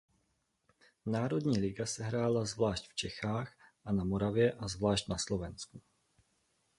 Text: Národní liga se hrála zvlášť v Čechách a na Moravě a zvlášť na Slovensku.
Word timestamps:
Národní 1.05 1.59
liga 1.59 1.85
se 1.85 2.03
hrála 2.03 2.45
zvlášť 2.45 2.87
v 2.89 2.95
Čechách 2.95 3.53
a 3.85 3.91
na 3.91 4.03
Moravě 4.03 4.51
a 4.51 4.67
zvlášť 4.67 5.07
na 5.09 5.17
Slovensku. 5.17 5.81